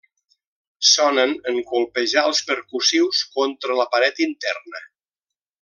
[0.91, 4.87] Sonen en colpejar els percussius contra la paret interna.